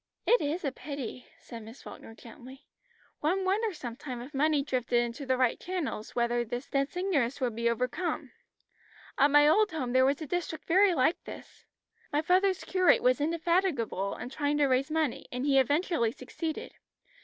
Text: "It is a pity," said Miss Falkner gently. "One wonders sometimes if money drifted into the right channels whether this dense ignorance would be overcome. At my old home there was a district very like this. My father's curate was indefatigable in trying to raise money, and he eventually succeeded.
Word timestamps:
"It 0.25 0.41
is 0.41 0.65
a 0.65 0.71
pity," 0.71 1.27
said 1.37 1.61
Miss 1.61 1.83
Falkner 1.83 2.15
gently. 2.15 2.65
"One 3.19 3.45
wonders 3.45 3.77
sometimes 3.77 4.25
if 4.25 4.33
money 4.33 4.63
drifted 4.63 4.97
into 4.99 5.27
the 5.27 5.37
right 5.37 5.59
channels 5.59 6.15
whether 6.15 6.43
this 6.43 6.67
dense 6.67 6.97
ignorance 6.97 7.39
would 7.39 7.55
be 7.55 7.69
overcome. 7.69 8.31
At 9.19 9.29
my 9.29 9.47
old 9.47 9.69
home 9.71 9.93
there 9.93 10.03
was 10.03 10.19
a 10.19 10.25
district 10.25 10.65
very 10.65 10.95
like 10.95 11.23
this. 11.25 11.65
My 12.11 12.23
father's 12.23 12.63
curate 12.63 13.03
was 13.03 13.21
indefatigable 13.21 14.15
in 14.17 14.29
trying 14.31 14.57
to 14.57 14.65
raise 14.65 14.89
money, 14.89 15.27
and 15.31 15.45
he 15.45 15.59
eventually 15.59 16.11
succeeded. 16.11 16.73